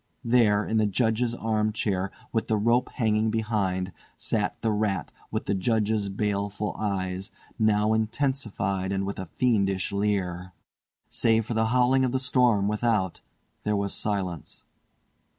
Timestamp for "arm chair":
1.35-2.09